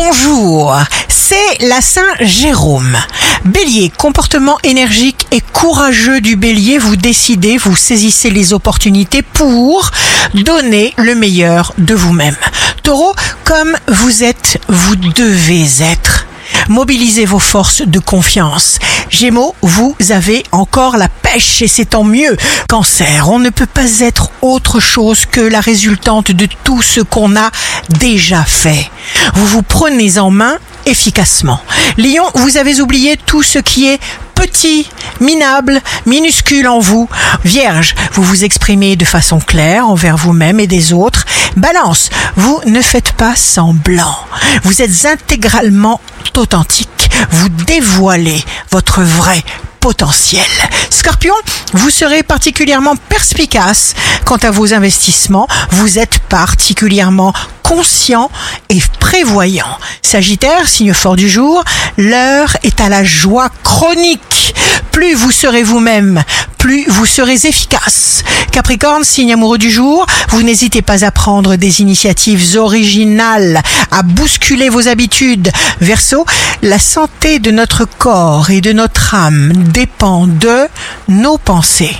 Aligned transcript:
Bonjour, 0.00 0.76
c'est 1.08 1.66
la 1.66 1.80
Saint 1.80 2.14
Jérôme. 2.20 2.96
Bélier, 3.44 3.90
comportement 3.98 4.56
énergique 4.62 5.26
et 5.32 5.40
courageux 5.40 6.20
du 6.20 6.36
bélier, 6.36 6.78
vous 6.78 6.94
décidez, 6.94 7.58
vous 7.58 7.74
saisissez 7.74 8.30
les 8.30 8.52
opportunités 8.52 9.22
pour 9.22 9.90
donner 10.34 10.94
le 10.98 11.16
meilleur 11.16 11.72
de 11.78 11.96
vous-même. 11.96 12.36
Taureau, 12.84 13.12
comme 13.42 13.76
vous 13.88 14.22
êtes, 14.22 14.60
vous 14.68 14.94
devez 14.94 15.82
être. 15.82 16.26
Mobilisez 16.68 17.24
vos 17.24 17.40
forces 17.40 17.82
de 17.82 17.98
confiance. 17.98 18.78
Gémeaux, 19.10 19.56
vous 19.62 19.96
avez 20.10 20.44
encore 20.52 20.96
la 20.96 21.08
pêche 21.08 21.60
et 21.60 21.68
c'est 21.68 21.86
tant 21.86 22.04
mieux. 22.04 22.36
Cancer, 22.68 23.28
on 23.30 23.40
ne 23.40 23.50
peut 23.50 23.66
pas 23.66 23.98
être 23.98 24.30
autre 24.42 24.78
chose 24.78 25.26
que 25.26 25.40
la 25.40 25.60
résultante 25.60 26.30
de 26.30 26.46
tout 26.62 26.82
ce 26.82 27.00
qu'on 27.00 27.34
a 27.34 27.50
déjà 27.98 28.44
fait. 28.44 28.90
Vous 29.34 29.46
vous 29.46 29.62
prenez 29.62 30.18
en 30.18 30.30
main 30.30 30.58
efficacement. 30.86 31.60
Lion, 31.96 32.24
vous 32.34 32.56
avez 32.56 32.80
oublié 32.80 33.16
tout 33.16 33.42
ce 33.42 33.58
qui 33.58 33.88
est 33.88 34.00
petit, 34.34 34.88
minable, 35.20 35.80
minuscule 36.06 36.68
en 36.68 36.78
vous. 36.78 37.08
Vierge, 37.44 37.94
vous 38.12 38.22
vous 38.22 38.44
exprimez 38.44 38.96
de 38.96 39.04
façon 39.04 39.40
claire 39.40 39.88
envers 39.88 40.16
vous-même 40.16 40.60
et 40.60 40.66
des 40.66 40.92
autres. 40.92 41.24
Balance, 41.56 42.10
vous 42.36 42.60
ne 42.66 42.80
faites 42.80 43.12
pas 43.12 43.34
semblant. 43.34 44.16
Vous 44.62 44.80
êtes 44.80 45.06
intégralement 45.06 46.00
authentique. 46.36 47.10
Vous 47.30 47.48
dévoilez 47.48 48.42
votre 48.70 49.02
vrai 49.02 49.42
potentiel. 49.80 50.46
Scorpion, 50.90 51.34
vous 51.72 51.90
serez 51.90 52.22
particulièrement 52.22 52.94
perspicace 53.08 53.94
quant 54.24 54.36
à 54.36 54.50
vos 54.50 54.72
investissements. 54.72 55.48
Vous 55.70 55.98
êtes 55.98 56.20
particulièrement 56.28 57.32
conscient 57.62 58.30
et 58.68 58.82
prévoyant. 59.00 59.78
Sagittaire, 60.02 60.68
signe 60.68 60.92
fort 60.92 61.16
du 61.16 61.28
jour, 61.28 61.64
l'heure 61.96 62.56
est 62.62 62.80
à 62.80 62.88
la 62.88 63.04
joie 63.04 63.50
chronique. 63.62 64.54
Plus 64.92 65.14
vous 65.14 65.30
serez 65.30 65.62
vous-même, 65.62 66.22
plus 66.58 66.84
vous 66.88 67.06
serez 67.06 67.46
efficace. 67.46 68.24
Capricorne, 68.52 69.04
signe 69.04 69.32
amoureux 69.32 69.58
du 69.58 69.70
jour, 69.70 70.06
vous 70.30 70.42
n'hésitez 70.42 70.82
pas 70.82 71.04
à 71.04 71.10
prendre 71.10 71.56
des 71.56 71.80
initiatives 71.80 72.56
originales, 72.56 73.62
à 73.90 74.02
bousculer 74.02 74.68
vos 74.68 74.88
habitudes. 74.88 75.50
Verseau, 75.80 76.26
la 76.62 76.78
santé 76.78 77.38
de 77.38 77.50
notre 77.50 77.84
corps 77.84 78.50
et 78.50 78.60
de 78.60 78.72
notre 78.72 79.14
âme 79.14 79.52
dépend 79.54 80.26
de 80.26 80.66
nos 81.08 81.38
pensées 81.38 81.96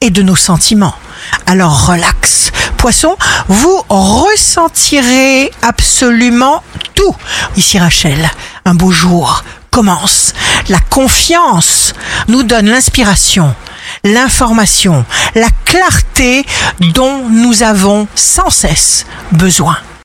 et 0.00 0.10
de 0.10 0.22
nos 0.22 0.36
sentiments. 0.36 0.94
Alors 1.46 1.86
relax. 1.86 2.50
Poisson, 2.76 3.16
vous 3.48 3.82
ressentirez 3.88 5.50
absolument 5.62 6.62
tout. 6.94 7.14
Ici 7.56 7.78
Rachel, 7.78 8.30
un 8.64 8.74
beau 8.74 8.90
jour 8.90 9.44
commence. 9.70 10.34
La 10.68 10.80
confiance 10.80 11.94
nous 12.28 12.42
donne 12.42 12.68
l'inspiration, 12.68 13.54
l'information, 14.04 15.04
la 15.34 15.48
clarté 15.64 16.44
dont 16.94 17.28
nous 17.28 17.62
avons 17.62 18.06
sans 18.14 18.50
cesse 18.50 19.06
besoin. 19.32 19.76